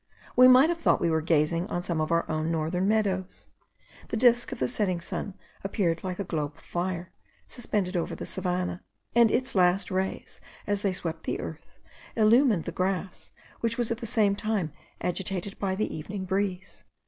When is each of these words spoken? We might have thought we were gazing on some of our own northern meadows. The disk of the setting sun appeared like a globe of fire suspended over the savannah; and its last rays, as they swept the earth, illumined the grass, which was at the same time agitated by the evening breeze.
We 0.35 0.47
might 0.47 0.69
have 0.69 0.79
thought 0.79 0.99
we 0.99 1.11
were 1.11 1.21
gazing 1.21 1.67
on 1.67 1.83
some 1.83 2.01
of 2.01 2.11
our 2.11 2.27
own 2.27 2.49
northern 2.49 2.87
meadows. 2.87 3.49
The 4.07 4.17
disk 4.17 4.51
of 4.51 4.57
the 4.57 4.67
setting 4.67 4.99
sun 4.99 5.35
appeared 5.63 6.03
like 6.03 6.17
a 6.17 6.23
globe 6.23 6.55
of 6.57 6.63
fire 6.63 7.13
suspended 7.45 7.95
over 7.95 8.15
the 8.15 8.25
savannah; 8.25 8.83
and 9.13 9.29
its 9.29 9.53
last 9.53 9.91
rays, 9.91 10.41
as 10.65 10.81
they 10.81 10.91
swept 10.93 11.25
the 11.25 11.39
earth, 11.39 11.77
illumined 12.15 12.63
the 12.63 12.71
grass, 12.71 13.29
which 13.59 13.77
was 13.77 13.91
at 13.91 13.99
the 13.99 14.07
same 14.07 14.35
time 14.35 14.73
agitated 15.01 15.59
by 15.59 15.75
the 15.75 15.95
evening 15.95 16.25
breeze. 16.25 16.83